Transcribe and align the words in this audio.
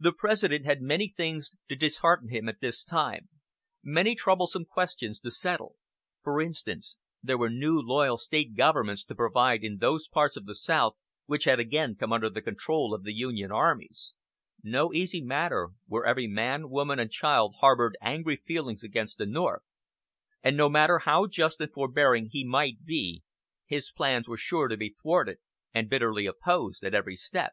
The 0.00 0.10
President 0.10 0.64
had 0.64 0.82
many 0.82 1.14
things 1.16 1.52
to 1.68 1.76
dishearten 1.76 2.28
him 2.28 2.48
at 2.48 2.58
this 2.60 2.82
time, 2.82 3.28
many 3.84 4.16
troublesome 4.16 4.64
questions 4.64 5.20
to 5.20 5.30
settle. 5.30 5.76
For 6.24 6.40
instance, 6.40 6.96
there 7.22 7.38
were 7.38 7.50
new 7.50 7.78
loyal 7.80 8.18
State 8.18 8.56
governments 8.56 9.04
to 9.04 9.14
provide 9.14 9.62
in 9.62 9.76
those 9.76 10.08
parts 10.08 10.36
of 10.36 10.46
the 10.46 10.56
South 10.56 10.96
which 11.26 11.44
had 11.44 11.60
again 11.60 11.94
come 11.94 12.12
under 12.12 12.28
control 12.40 12.92
of 12.92 13.04
the 13.04 13.12
Union 13.14 13.52
armies 13.52 14.12
no 14.64 14.92
easy 14.92 15.20
matter, 15.22 15.68
where 15.86 16.04
every 16.04 16.26
man, 16.26 16.68
woman 16.68 16.98
and 16.98 17.12
child 17.12 17.54
harbored 17.60 17.96
angry 18.00 18.34
feelings 18.34 18.82
against 18.82 19.18
the 19.18 19.26
North, 19.26 19.62
and 20.42 20.56
no 20.56 20.68
matter 20.68 20.98
how 20.98 21.28
just 21.28 21.60
and 21.60 21.72
forbearing 21.72 22.28
he 22.32 22.44
might 22.44 22.84
be, 22.84 23.22
his 23.66 23.92
plans 23.92 24.26
were 24.26 24.36
sure 24.36 24.66
to 24.66 24.76
be 24.76 24.96
thwarted 25.00 25.38
and 25.72 25.88
bitterly 25.88 26.26
opposed 26.26 26.82
at 26.82 26.92
every 26.92 27.14
step. 27.14 27.52